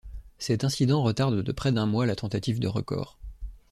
[0.39, 3.19] Cet incident retarde de près d'un mois la tentative de record.